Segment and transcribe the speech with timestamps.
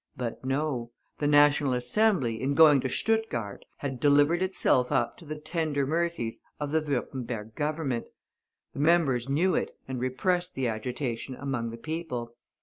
[0.17, 0.89] But no.
[1.19, 6.41] The National Assembly, in going to Stuttgart, had delivered itself up to the tender mercies
[6.59, 8.07] of the Würtemberg Government.
[8.73, 12.33] The members knew it, and repressed the agitation among the people.